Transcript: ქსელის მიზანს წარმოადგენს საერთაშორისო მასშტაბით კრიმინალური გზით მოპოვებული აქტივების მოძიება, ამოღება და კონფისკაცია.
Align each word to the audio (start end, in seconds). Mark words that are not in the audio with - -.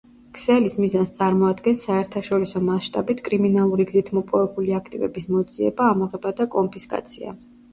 ქსელის 0.35 0.75
მიზანს 0.83 1.11
წარმოადგენს 1.17 1.83
საერთაშორისო 1.87 2.61
მასშტაბით 2.71 3.21
კრიმინალური 3.29 3.87
გზით 3.93 4.11
მოპოვებული 4.19 4.75
აქტივების 4.79 5.31
მოძიება, 5.37 5.91
ამოღება 5.95 6.33
და 6.41 6.53
კონფისკაცია. 6.57 7.37